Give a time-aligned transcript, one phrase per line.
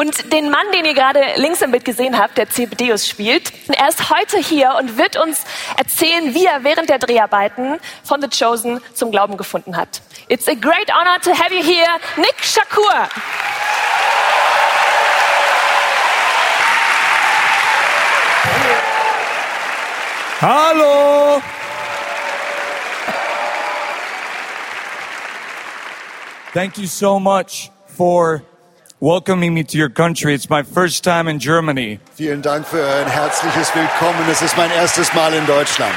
[0.00, 3.86] Und den Mann, den ihr gerade links im Bild gesehen habt, der Zebedeus spielt, er
[3.86, 5.44] ist heute hier und wird uns
[5.76, 10.00] erzählen, wie er während der Dreharbeiten von The Chosen zum Glauben gefunden hat.
[10.28, 11.86] It's a great honor to have you here,
[12.16, 13.10] Nick Shakur.
[20.40, 21.42] Hallo!
[26.54, 28.40] Thank you so much for
[29.00, 30.34] welcoming me to your country.
[30.34, 31.98] It's my first time in Germany.
[32.16, 34.28] Vielen Dank für ein herzliches Willkommen.
[34.30, 35.94] Es ist mein erstes Mal in Deutschland.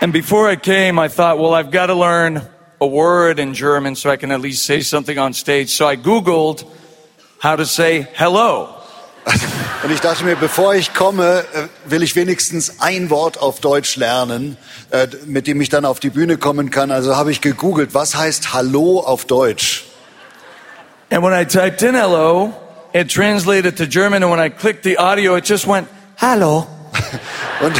[0.00, 2.42] And before I came, I thought, well, I've got to learn
[2.80, 5.70] a word in German so I can at least say something on stage.
[5.70, 6.64] So I Googled
[7.40, 8.74] how to say hello.
[9.84, 13.94] Und ich dachte mir, bevor ich komme, äh, will ich wenigstens ein Wort auf Deutsch
[13.94, 14.56] lernen,
[14.90, 16.90] äh, mit dem ich dann auf die Bühne kommen kann.
[16.90, 19.84] Also habe ich gegoogelt, was heißt Hallo auf Deutsch?
[21.10, 22.52] And when I typed in hello,
[22.92, 24.24] it translated to German.
[24.24, 26.66] And when I clicked the audio, it just went, hello.
[27.60, 27.76] Und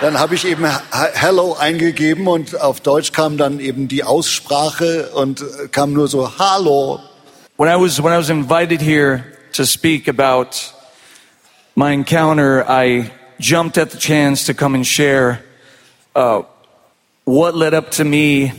[0.00, 5.42] dann habe ich eben Hello eingegeben und auf Deutsch kam dann eben die Aussprache und
[5.42, 7.00] äh, kam nur so Hallo.
[7.58, 10.72] When I was, when I was invited here to speak about
[11.74, 15.42] my encounter, I jumped at the chance to come and share
[16.14, 16.42] uh,
[17.24, 18.52] what led up to me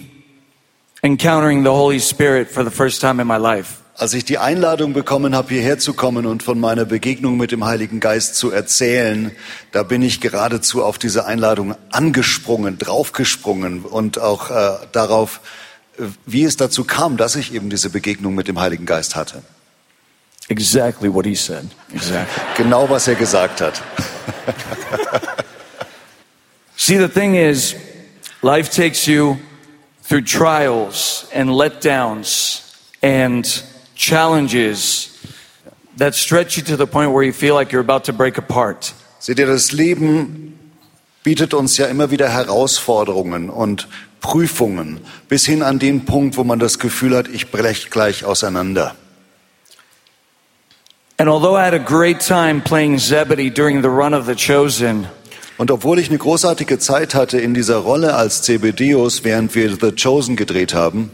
[1.04, 3.78] encountering the Holy Spirit for the first time in my life.
[3.98, 7.66] Als ich die Einladung bekommen habe, hierher zu kommen und von meiner Begegnung mit dem
[7.66, 9.32] Heiligen Geist zu erzählen,
[9.72, 15.42] da bin ich geradezu auf diese Einladung angesprungen, draufgesprungen und auch äh, darauf,
[16.00, 19.44] äh, wie es dazu kam, dass ich eben diese Begegnung mit dem Heiligen Geist hatte.
[20.52, 21.70] Exactly what he said.
[21.94, 22.44] Exactly.
[22.58, 23.82] Genau, was er gesagt hat.
[26.76, 27.74] See, the thing is,
[28.42, 29.38] life takes you
[30.04, 33.46] through trials and letdowns and
[33.96, 35.08] challenges
[35.96, 38.94] that stretch you to the point where you feel like you're about to break apart.
[39.20, 40.60] Seht ihr, das Leben
[41.24, 43.88] bietet uns ja immer wieder Herausforderungen und
[44.20, 48.98] Prüfungen bis hin an den Punkt, wo man das Gefühl hat, ich brech gleich auseinander.
[51.22, 55.06] And although I had a great time playing Zebedee during the run of The Chosen,
[55.60, 59.92] Und obwohl ich eine großartige Zeit hatte in dieser Rolle als Zebedeus, während wir The
[59.92, 61.12] Chosen gedreht haben,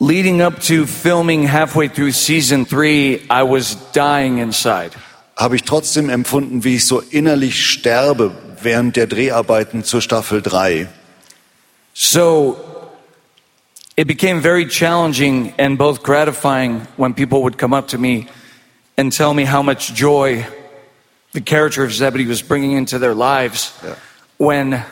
[0.00, 4.90] leading up to filming halfway through season three, I was dying inside.
[5.36, 10.88] habe ich trotzdem empfunden, wie ich so innerlich sterbe während der Dreharbeiten zur Staffel 3.
[11.94, 12.56] So
[13.96, 18.26] it became very challenging and both gratifying when people would come up to me
[18.98, 20.44] and tell me how much joy
[21.32, 23.96] the character of Zebedee was bringing into their lives Ja.
[24.38, 24.82] when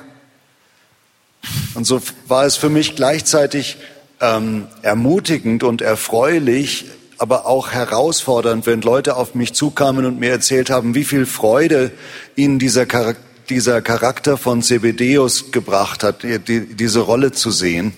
[1.74, 3.76] Und so war es für mich gleichzeitig
[4.20, 6.86] ähm, ermutigend und erfreulich,
[7.18, 11.92] aber auch herausfordernd, wenn Leute auf mich zukamen und mir erzählt haben, wie viel Freude
[12.34, 13.16] ihnen dieser, Charak
[13.48, 17.92] dieser Charakter von Zebedeus gebracht hat, die, diese Rolle zu sehen,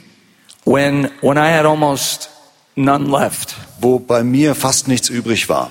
[0.64, 2.28] when when I had almost
[2.76, 3.54] none left.
[3.80, 5.70] wo bei mir fast nichts übrig war.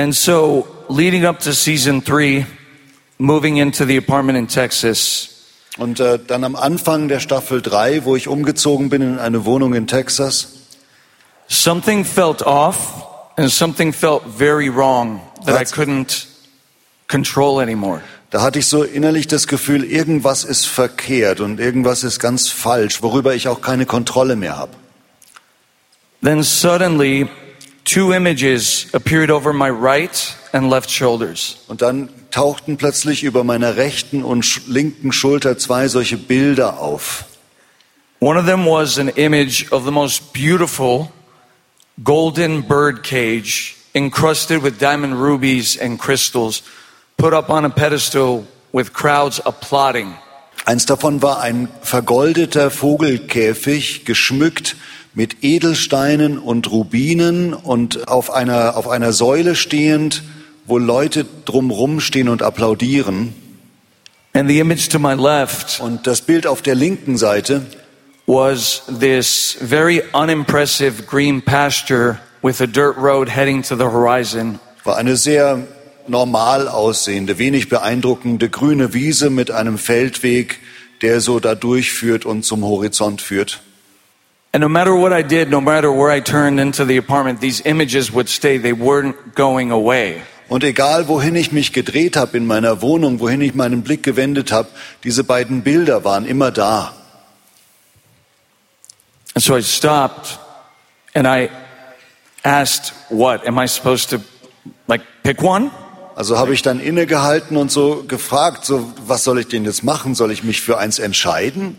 [0.00, 2.46] And so leading up to season three,
[3.18, 5.28] moving into the apartment in Texas,
[5.76, 9.74] Und äh, dann am Anfang der Staffel 3, wo ich umgezogen bin in eine Wohnung
[9.74, 10.48] in Texas,
[11.48, 13.04] something felt off
[13.36, 16.26] and something felt very wrong that I couldn't
[17.08, 18.00] control anymore.
[18.30, 23.02] Da hatte ich so innerlich das Gefühl, irgendwas ist verkehrt und irgendwas ist ganz falsch,
[23.02, 24.72] worüber ich auch keine Kontrolle mehr habe.
[26.22, 27.28] Then suddenly,
[27.90, 31.56] two images appeared over my right and left shoulders.
[31.66, 37.24] Und dann tauchten plötzlich über meiner rechten und linken Schulter zwei solche Bilder auf.
[38.20, 41.10] One of them was an image of the most beautiful
[42.04, 46.62] golden bird cage encrusted with diamond rubies and crystals,
[47.16, 50.14] put up on a pedestal with crowds applauding.
[50.64, 54.76] Eins davon war ein vergoldeter Vogelkäfig, geschmückt
[55.14, 60.22] mit Edelsteinen und Rubinen und auf einer, auf einer Säule stehend,
[60.66, 63.34] wo Leute drumrum stehen und applaudieren.
[64.32, 67.62] And the image to my left Und das Bild auf der linken Seite
[68.26, 74.60] was this very unimpressive green pasture with a dirt road heading to the horizon.
[74.84, 75.66] war eine sehr
[76.06, 80.60] normal aussehende, wenig beeindruckende grüne Wiese mit einem Feldweg,
[81.02, 83.60] der so da durchführt und zum Horizont führt.
[84.52, 87.60] And no matter what I did, no matter where I turned into the apartment, these
[87.64, 88.58] images would stay.
[88.58, 90.22] They weren't going away.
[90.48, 94.50] Und egal, wohin ich mich gedreht habe in meiner Wohnung, wohin ich meinen Blick gewendet
[94.50, 94.68] habe,
[95.04, 96.92] diese beiden Bilder waren immer da.
[99.34, 100.40] And so I stopped
[101.14, 101.50] And I
[102.44, 103.46] asked, what?
[103.46, 104.20] Am I supposed to,
[104.86, 105.70] like, pick one?
[106.14, 110.14] Also habe ich dann innegehalten und so gefragt, so, was soll ich denn jetzt machen?
[110.14, 111.78] Soll ich mich für eins entscheiden?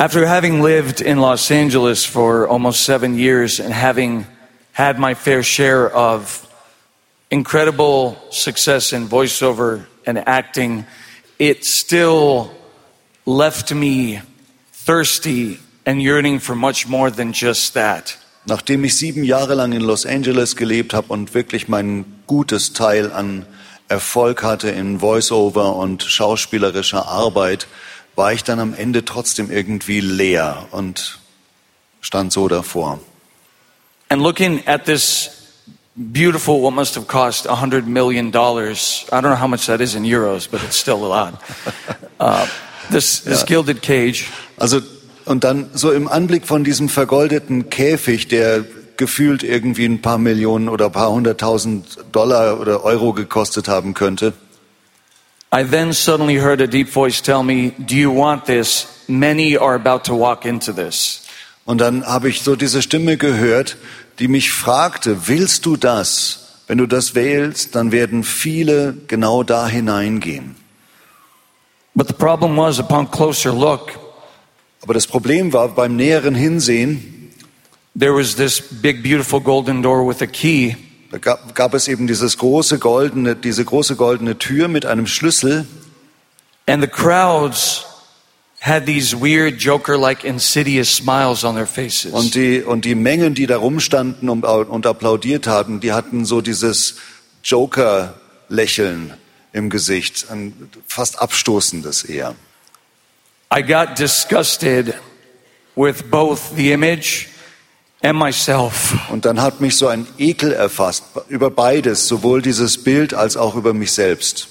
[0.00, 4.26] After having lived in Los Angeles for almost seven years and having
[4.72, 6.48] had my fair share of
[7.30, 10.86] incredible success in voiceover and acting,
[11.38, 12.50] it still
[13.26, 14.22] left me
[14.72, 18.16] thirsty and yearning for much more than just that.
[18.46, 23.12] Nachdem ich sieben Jahre lang in Los Angeles gelebt habe und wirklich mein gutes Teil
[23.12, 23.44] an
[23.90, 27.66] Erfolg hatte in Voiceover und schauspielerischer Arbeit,
[28.20, 31.18] war ich dann am Ende trotzdem irgendwie leer und
[32.02, 33.00] stand so davor.
[34.10, 35.30] And looking at this
[35.96, 40.04] beautiful, what must have cost $100 million, I don't know how much that is in
[40.04, 41.34] euros, but it's still a lot.
[42.20, 42.46] Uh,
[42.90, 44.26] this, this gilded cage.
[44.58, 44.82] Also
[45.24, 48.66] und dann so im Anblick von diesem vergoldeten Käfig, der
[48.98, 54.34] gefühlt irgendwie ein paar Millionen oder ein paar hunderttausend Dollar oder Euro gekostet haben könnte.
[55.52, 59.04] I then suddenly heard a deep voice tell me, Do you want this?
[59.08, 61.26] Many are about to walk into this.
[61.64, 63.76] Und dann habe ich so diese Stimme gehört,
[64.18, 66.62] die mich fragte, willst du das?
[66.66, 70.54] Wenn du das wählst, dann werden viele genau da hineingehen.
[71.94, 73.98] But the problem was, upon closer look,
[74.82, 77.32] Aber das Problem war beim näheren Hinsehen,
[77.98, 80.76] there was this big, beautiful golden door with a key.
[81.10, 85.66] Da gab, gab es eben dieses große goldene, diese große goldene Tür mit einem Schlüssel
[86.66, 87.84] And the crowds
[88.60, 92.12] had these weird Joker-like insidious smiles on their faces.
[92.12, 96.40] und die, und die Mengen, die da rumstanden und, und applaudiert haben, die hatten so
[96.40, 96.96] dieses
[97.42, 99.14] Joker-Lächeln
[99.52, 102.36] im Gesicht, ein fast abstoßendes eher.
[103.52, 104.94] I got disgusted
[105.74, 107.28] with both the image
[108.02, 108.96] and myself.
[109.10, 113.54] Und dann hat mich so ein Ekel erfasst über beides, sowohl dieses Bild als auch
[113.54, 114.48] über mich selbst.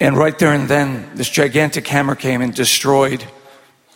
[0.00, 3.24] And right there and then, this gigantic hammer came and destroyed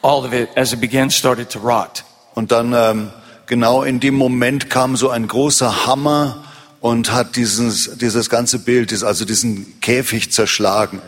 [0.03, 2.05] all of it as it began started to rot.
[2.35, 3.11] Und dann ähm,
[3.47, 6.45] genau in dem Moment kam so ein großer Hammer
[6.81, 11.01] und hat dieses, dieses ganze Bild, also diesen Käfig zerschlagen.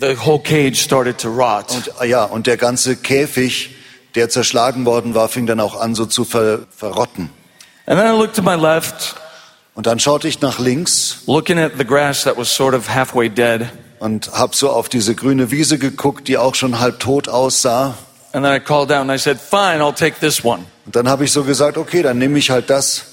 [0.00, 1.66] The whole cage started to rot.
[1.70, 3.74] Und ja, und der ganze Käfig,
[4.18, 7.30] der zerschlagen worden war, fing dann auch an so zu ver, verrotten.
[7.86, 9.14] And then I looked to my left,
[9.78, 12.88] Und dann schaute ich nach links sort of
[14.00, 17.96] und habe so auf diese grüne Wiese geguckt, die auch schon halb tot aussah.
[18.32, 19.38] Said.
[20.86, 23.04] Und dann habe ich so gesagt, okay, dann nehme ich halt das.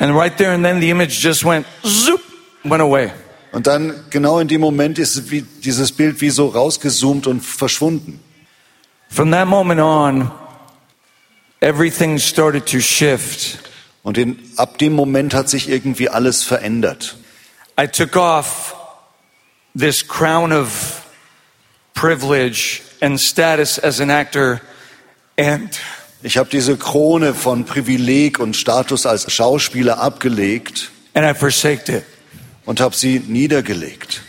[0.00, 2.20] And right there and then, the image just went zoop,
[2.64, 3.12] went away.
[3.52, 8.18] Und dann genau in dem Moment ist wie, dieses Bild wie so rausgezoomt und verschwunden.
[9.10, 10.30] From that moment on,
[11.60, 13.58] everything started to shift.
[14.02, 17.16] Und in, ab dem Moment hat sich irgendwie alles verändert.
[17.78, 18.74] I took off
[19.78, 21.06] this crown of
[21.92, 24.60] privilege and status as an actor,
[25.36, 25.78] and
[26.22, 32.04] Ich habe diese Krone von Privileg und Status als Schauspieler abgelegt and I forsaked it.
[32.66, 34.20] und habe sie niedergelegt.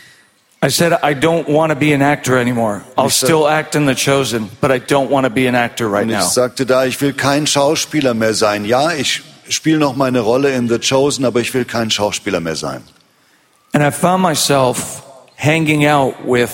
[0.64, 2.84] I said, I don't want to be an actor anymore.
[2.96, 6.06] I'll still act in The Chosen, but I don't want to be an actor right
[6.06, 6.22] ich now.
[6.22, 8.64] sagte da, ich will kein Schauspieler mehr sein.
[8.64, 12.54] Ja, ich spiele noch meine Rolle in The Chosen, aber ich will kein Schauspieler mehr
[12.54, 12.84] sein.
[13.74, 15.02] And I found myself
[15.36, 16.52] hanging out with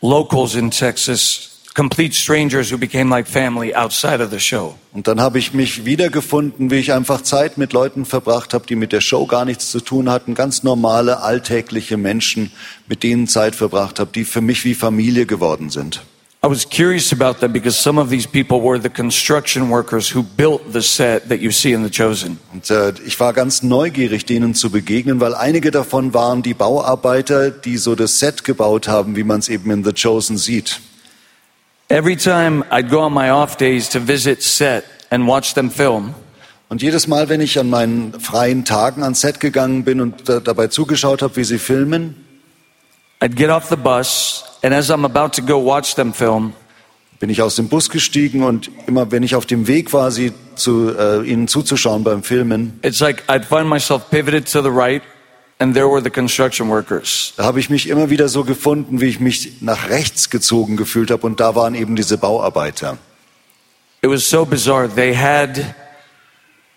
[0.00, 4.76] locals in Texas, complete strangers who became like family outside of the show.
[4.92, 8.76] Und dann habe ich mich wiedergefunden, wie ich einfach Zeit mit Leuten verbracht habe, die
[8.76, 10.34] mit der Show gar nichts zu tun hatten.
[10.34, 12.52] Ganz normale, alltägliche Menschen,
[12.86, 16.02] mit denen Zeit verbracht habe, die für mich wie Familie geworden sind.
[16.44, 20.22] I was curious about that because some of these people were the construction workers who
[20.22, 22.38] built the set that you see in The Chosen.
[22.52, 27.50] Und äh, ich war ganz neugierig, denen zu begegnen, weil einige davon waren die Bauarbeiter,
[27.50, 30.80] die so das Set gebaut haben, wie man es eben in The Chosen sieht.
[31.88, 36.14] Every time I'd go on my off days to visit set and watch them film,
[36.70, 40.68] Und jedes Mal, wenn ich an meinen freien Tagen ans Set gegangen bin und dabei
[40.68, 42.16] zugeschaut habe, wie sie filmen,
[43.20, 46.52] I'd get off the bus, and as I'm about to go watch them film,
[47.20, 50.32] bin ich aus dem Bus gestiegen und immer, wenn ich auf dem Weg war, sie
[50.56, 55.02] zu, äh, ihnen zuzuschauen beim Filmen, it's like I'd find myself pivoted to the right,
[55.58, 57.32] and there were the construction workers.
[57.36, 61.10] da habe ich mich immer wieder so gefunden, wie ich mich nach rechts gezogen gefühlt
[61.10, 62.98] habe und da waren eben diese Bauarbeiter.
[64.02, 64.88] It was so bizarre.
[64.88, 65.74] They had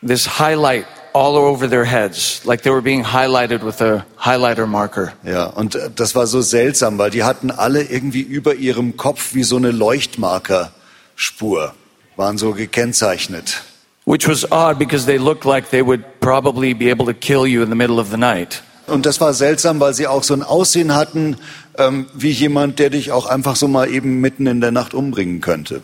[0.02, 5.14] this highlight all over their heads, like they were being highlighted with a highlighter marker.
[5.24, 9.34] Ja, und äh, das war so seltsam, weil die hatten alle irgendwie über ihrem Kopf
[9.34, 11.74] wie so eine Leuchtmarkerspur.
[12.16, 13.62] waren so gekennzeichnet.
[14.06, 17.62] which was odd because they looked like they would probably be able to kill you
[17.62, 18.64] in the middle of the night.
[18.88, 21.38] Und das war seltsam, weil sie auch so ein Aussehen hatten,
[21.78, 25.42] ähm, wie jemand, der dich auch einfach so mal eben mitten in der Nacht umbringen
[25.42, 25.82] könnte.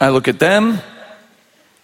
[0.00, 0.80] I look at them.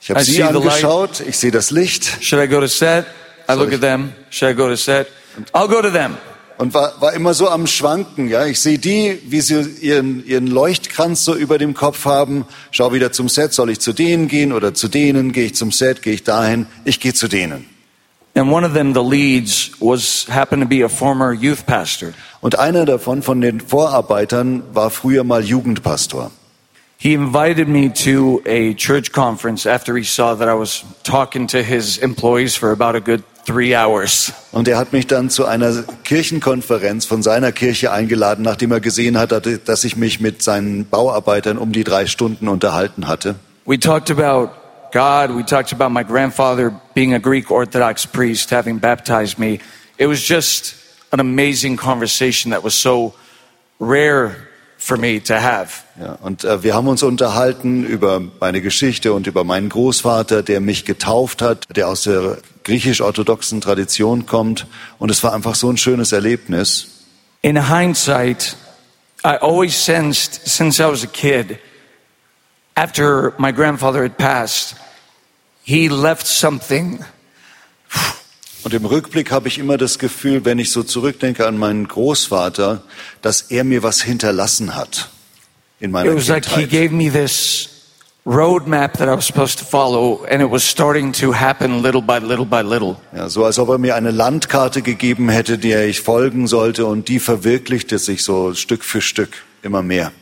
[0.00, 3.06] Ich habe sie angeschaut, ich sehe das Licht Should I go to set?
[3.48, 4.12] I look at them.
[4.30, 5.08] Should I go to set?
[5.52, 6.16] I'll go to them.
[6.58, 8.28] und war, war immer so am Schwanken.
[8.28, 12.44] Ja, ich sehe die, wie sie ihren, ihren Leuchtkranz so über dem Kopf haben.
[12.72, 13.52] Schau wieder zum Set.
[13.52, 15.32] Soll ich zu denen gehen oder zu denen?
[15.32, 16.02] Gehe ich zum Set?
[16.02, 16.66] Gehe ich dahin?
[16.84, 17.77] Ich gehe zu denen.
[18.38, 22.14] And one of them, the leads, was happened to be a former youth pastor.
[22.40, 26.30] Und einer davon von den Vorarbeitern war früher mal Jugendpastor.
[26.98, 31.64] He invited me to a church conference after he saw that I was talking to
[31.64, 34.32] his employees for about a good three hours.
[34.52, 35.72] Und er hat mich dann zu einer
[36.04, 41.58] Kirchenkonferenz von seiner Kirche eingeladen, nachdem er gesehen hat, dass ich mich mit seinen Bauarbeitern
[41.58, 43.34] um die drei Stunden unterhalten hatte.
[43.64, 44.52] We talked about
[44.92, 45.30] God.
[45.30, 49.60] We talked about my grandfather being a Greek Orthodox priest, having baptized me.
[49.98, 50.74] It was just
[51.12, 53.14] an amazing conversation that was so
[53.78, 55.82] rare for me to have.
[56.00, 60.60] Ja, und äh, wir haben uns unterhalten über meine Geschichte und über meinen Großvater, der
[60.60, 64.66] mich getauft hat, der aus der griechisch-orthodoxen Tradition kommt.
[64.98, 67.04] Und es war einfach so ein schönes Erlebnis.
[67.42, 68.56] In hindsight,
[69.24, 71.58] I always sensed since I was a kid,
[72.78, 74.76] after my grandfather had passed,
[75.64, 77.00] he left something
[78.64, 82.82] Und im Rückblick habe ich immer das Gefühl, wenn ich so zurückdenke an meinen Großvater,
[83.22, 85.10] dass er mir was hinterlassen hat
[85.80, 86.70] in meiner It was like he Kindheit.
[86.70, 87.68] gave me this
[88.26, 92.18] roadmap that I was supposed to follow, and it was starting to happen little by
[92.18, 92.96] little by little.
[93.16, 97.08] Ja, so als ob er mir eine Landkarte gegeben hätte, der ich folgen sollte und
[97.08, 100.12] die verwirklichte sich so Stück für Stück immer mehr.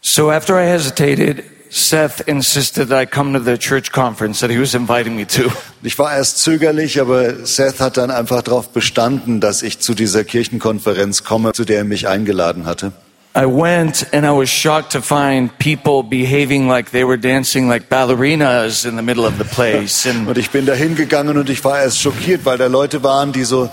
[0.00, 4.58] So after I hesitated, Seth insisted that I come to the church conference that he
[4.58, 5.50] was inviting me to.
[5.82, 10.24] Ich war erst zögerlich, aber Seth hat dann einfach darauf bestanden, dass ich zu dieser
[10.24, 12.92] Kirchenkonferenz komme, zu der er mich eingeladen hatte.
[13.36, 17.88] I went and I was shocked to find people behaving like they were dancing like
[17.88, 20.08] ballerinas in the middle of the place.
[20.26, 23.44] Und ich bin da hingegangen und ich war erst schockiert, weil da Leute waren, die
[23.44, 23.70] so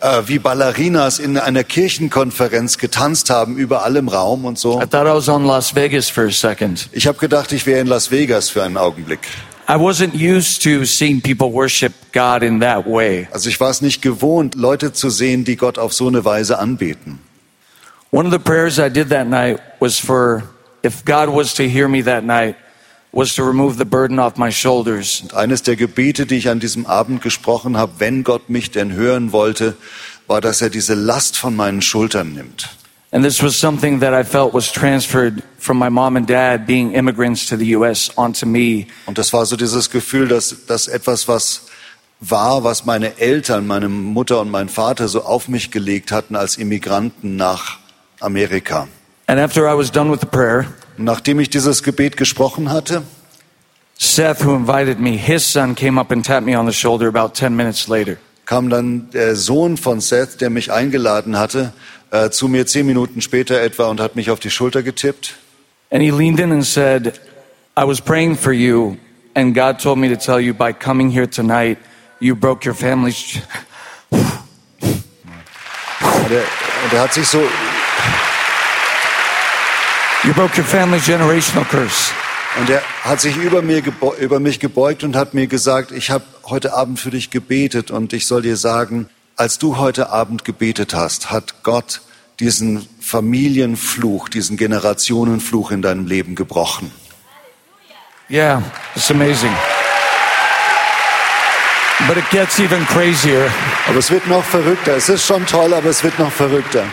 [0.00, 4.80] äh, wie Ballerinas in einer Kirchenkonferenz getanzt haben, überall im Raum und so.
[4.80, 6.88] I thought I was on Las Vegas for a second.
[6.92, 9.20] Ich habe gedacht, ich wäre in Las Vegas für einen Augenblick.
[9.68, 13.28] I wasn't used to seeing people worship God in that way.
[13.32, 16.58] Also ich war es nicht gewohnt, Leute zu sehen, die Gott auf so eine Weise
[16.58, 17.18] anbeten.
[18.10, 20.42] One of the prayers I did that night was for
[20.82, 22.56] if God was to hear me that night,
[23.18, 25.20] was to remove the burden off my shoulders.
[25.22, 28.92] Und eines der Gebete, die ich an diesem Abend gesprochen habe, wenn Gott mich denn
[28.92, 29.74] hören wollte,
[30.28, 32.68] war, dass er diese Last von meinen Schultern nimmt.
[33.10, 36.92] And this was something that I felt was transferred from my mom and dad being
[36.92, 38.86] immigrants to the US onto me.
[39.06, 41.62] Und das war so dieses Gefühl, dass, dass etwas, was
[42.20, 46.56] war, was meine Eltern, meine Mutter und mein Vater so auf mich gelegt hatten als
[46.56, 47.78] Immigranten nach
[48.20, 48.88] Amerika.
[49.26, 50.66] And after I was done with the prayer,
[50.98, 53.02] nachdem ich dieses Gebet gesprochen hatte,
[54.00, 57.34] Seth, who invited me, his son came up and tapped me on the shoulder about
[57.34, 58.16] 10 minutes later.
[58.48, 61.74] kam dann der Sohn von Seth, der mich eingeladen hatte,
[62.10, 65.34] äh, zu mir zehn Minuten später etwa und hat mich auf die Schulter getippt.
[65.90, 67.20] And he leaned in and said,
[67.76, 68.96] I was praying for you,
[69.34, 71.76] and God told me to tell you by coming here tonight,
[72.20, 73.38] you broke your family's.
[74.10, 74.22] Und
[76.30, 76.44] er,
[76.84, 77.42] und er hat sich so,
[80.24, 82.12] You broke your family's generational curse.
[82.58, 83.82] und er hat sich über, mir
[84.18, 88.12] über mich gebeugt und hat mir gesagt, ich habe heute Abend für dich gebetet und
[88.12, 92.00] ich soll dir sagen, als du heute Abend gebetet hast, hat Gott
[92.40, 96.90] diesen Familienfluch, diesen Generationenfluch in deinem Leben gebrochen.
[98.28, 98.62] Yeah,
[98.94, 99.54] it's amazing.
[102.06, 103.50] But it gets even crazier.
[103.88, 104.96] Aber es wird noch verrückter.
[104.96, 106.84] Es ist schon toll, aber es wird noch verrückter.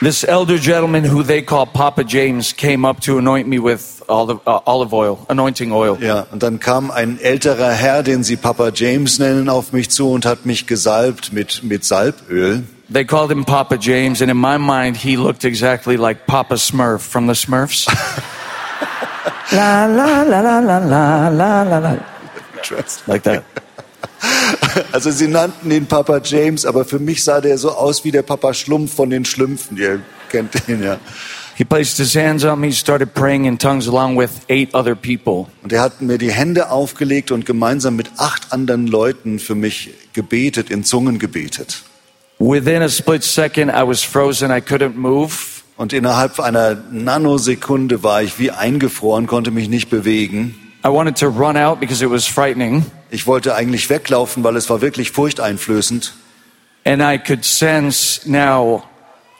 [0.00, 4.40] This elder gentleman who they call Papa James came up to anoint me with olive,
[4.46, 5.96] uh, olive oil, anointing oil.
[6.00, 10.10] Ja, und dann kam ein älterer Herr, den sie Papa James nennen, auf mich zu
[10.10, 12.64] und hat mich gesalbt mit, mit Salböl.
[12.92, 17.00] They called him Papa James, and in my mind, he looked exactly like Papa Smurf
[17.00, 17.86] from the Smurfs.
[19.52, 21.96] la la la la la la la la la,
[23.06, 23.44] like that.
[24.92, 28.22] Also sie nannten ihn Papa James, aber für mich sah der so aus wie der
[28.22, 29.76] Papa Schlumpf von den Schlümpfen.
[29.76, 30.98] Ihr kennt ihn ja.
[31.56, 35.46] He placed his hands on me, started praying in tongues along with eight other people.
[35.62, 39.94] Und er hat mir die Hände aufgelegt und gemeinsam mit acht anderen Leuten für mich
[40.12, 41.84] gebetet, in Zungen gebetet.
[42.40, 44.50] Within a split second, I was frozen.
[44.50, 45.32] I couldn't move.
[45.76, 50.56] Und innerhalb einer Nanosekunde war ich wie eingefroren, konnte mich nicht bewegen.
[50.84, 52.84] I wanted to run out because it was frightening.
[53.14, 56.14] Ich wollte eigentlich weglaufen, weil es war wirklich furchteinflößend.
[56.84, 58.82] And I could sense now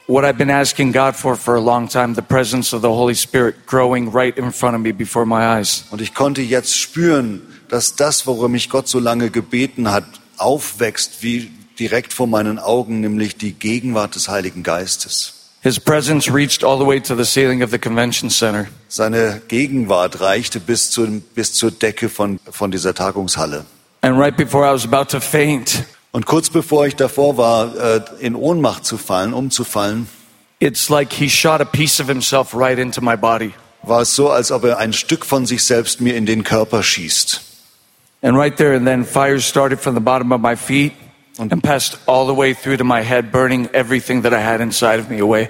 [0.07, 3.15] what I've been asking God for for a long time the presence of the Holy
[3.15, 5.83] Spirit growing right in front of me before my eyes.
[5.91, 10.05] Und ich konnte jetzt spüren, dass das, worum mich Gott so lange gebeten hat,
[10.37, 15.34] aufwächst wie direkt vor meinen Augen, nämlich die Gegenwart des Heiligen Geistes.
[15.65, 18.67] His presence reached all the way to the ceiling of the convention center.
[18.87, 23.65] Seine Gegenwart reichte bis, zu, bis zur Decke von, von dieser Tagungshalle.
[24.01, 28.01] And right before I was about to faint, Und kurz bevor ich davor war, äh,
[28.19, 30.07] in Ohnmacht zu fallen, umzufallen,
[30.59, 33.51] it's like he shot a piece of himself right into my body.
[33.81, 36.83] war es so, als ob er ein Stück von sich selbst mir in den Körper
[36.83, 37.41] schießt.
[38.21, 40.93] And right there and then, fire started from the bottom of my feet
[41.37, 44.99] and passed all the way through to my head, burning everything that I had inside
[44.99, 45.49] of me away.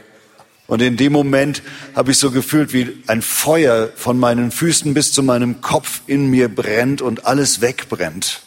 [0.67, 1.61] Und in dem Moment
[1.95, 6.29] habe ich so gefühlt, wie ein Feuer von meinen Füßen bis zu meinem Kopf in
[6.31, 8.41] mir brennt und alles wegbrennt.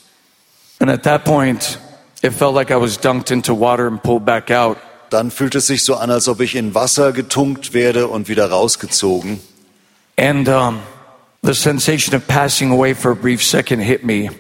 [0.80, 1.78] And at that point,
[2.23, 4.78] it felt like I was dunked into water and pulled back out.
[5.11, 8.50] Dann fühlt es sich so an, als ob ich in Wasser getunkt werde und wieder
[8.50, 9.40] rausgezogen.
[10.16, 10.80] And um,
[11.42, 14.30] the sensation of passing away for a brief second hit me.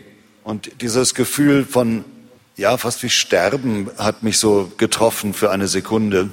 [0.42, 2.04] Und dieses Gefühl von,
[2.58, 6.28] ja, fast wie Sterben hat mich so getroffen für eine Sekunde.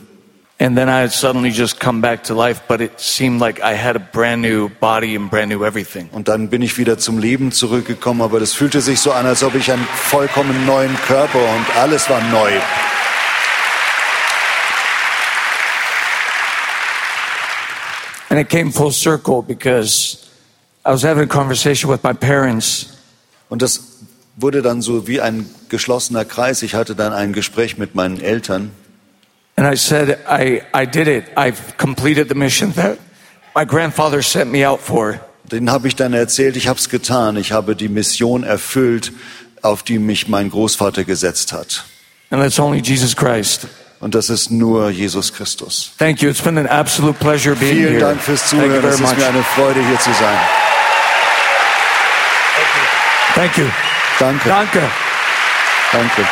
[0.57, 3.75] And then I had suddenly just come back to life, but it seemed like I
[3.75, 6.09] had a brand new body and brand new everything.
[6.11, 9.43] Und dann bin ich wieder zum Leben zurückgekommen, aber das fühlte sich so an, als
[9.43, 12.51] ob ich einen vollkommen neuen Körper und alles war neu.
[18.29, 20.25] And it came full circle because
[20.85, 22.87] I was having a conversation with my parents,
[23.49, 23.99] Und das
[24.37, 26.61] wurde dann so wie ein geschlossener Kreis.
[26.63, 28.71] Ich hatte dann ein Gespräch mit meinen Eltern.
[29.57, 31.25] and I said, I, I did it.
[31.37, 32.97] I've completed the mission that
[33.55, 35.19] my grandfather sent me out for.
[35.49, 37.37] Denen habe ich dann erzählt, ich habe es getan.
[37.37, 39.13] Ich habe die Mission erfüllt,
[39.61, 41.85] auf die mich mein Großvater gesetzt hat.
[42.31, 43.67] And that's only Jesus Christ.
[44.01, 45.91] Und das ist nur Jesus Christus.
[45.97, 46.29] Thank you.
[46.29, 47.99] It's been an absolute pleasure being Vielen here.
[47.99, 48.83] Dank fürs Zuhören.
[48.83, 49.17] Es ist much.
[49.17, 50.37] mir eine Freude, hier zu sein.
[53.35, 53.65] Thank you.
[54.19, 54.49] Danke.
[54.49, 54.81] Danke.
[55.95, 56.27] Danke.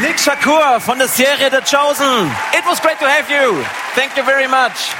[0.00, 2.28] Nick Shakur von der Serie The Chosen.
[2.52, 3.64] It was great to have you.
[3.94, 4.90] Thank you very much.